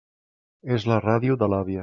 És 0.77 0.87
la 0.93 0.99
ràdio 1.05 1.39
de 1.45 1.53
l'àvia. 1.55 1.79